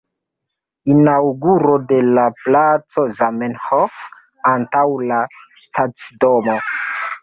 [0.93, 4.03] Inaŭguro de la placo Zamenhof
[4.57, 4.85] antaŭ
[5.15, 5.25] la
[5.71, 6.63] stacidomo.